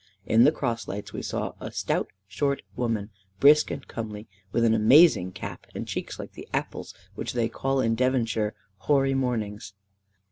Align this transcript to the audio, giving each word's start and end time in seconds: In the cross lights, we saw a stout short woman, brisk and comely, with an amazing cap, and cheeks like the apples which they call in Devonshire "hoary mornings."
In 0.25 0.45
the 0.45 0.51
cross 0.51 0.87
lights, 0.87 1.13
we 1.13 1.21
saw 1.21 1.53
a 1.59 1.71
stout 1.71 2.09
short 2.27 2.63
woman, 2.75 3.11
brisk 3.39 3.69
and 3.69 3.87
comely, 3.87 4.27
with 4.51 4.65
an 4.65 4.73
amazing 4.73 5.31
cap, 5.31 5.67
and 5.75 5.87
cheeks 5.87 6.17
like 6.17 6.31
the 6.31 6.49
apples 6.51 6.95
which 7.13 7.33
they 7.33 7.47
call 7.47 7.79
in 7.81 7.93
Devonshire 7.93 8.55
"hoary 8.77 9.13
mornings." 9.13 9.73